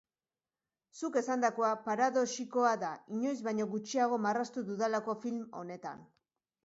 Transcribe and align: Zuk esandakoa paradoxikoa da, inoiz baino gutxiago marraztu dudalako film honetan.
Zuk 1.01 1.17
esandakoa 1.21 1.69
paradoxikoa 1.89 2.71
da, 2.85 2.91
inoiz 3.17 3.37
baino 3.49 3.69
gutxiago 3.75 4.19
marraztu 4.25 4.65
dudalako 4.71 5.17
film 5.27 5.39
honetan. 5.61 6.03